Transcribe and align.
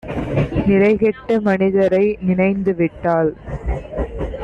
நிலைகெட்ட 0.65 1.39
மனிதரை 1.41 2.03
நினைந்துவிட்டால் 2.21 3.31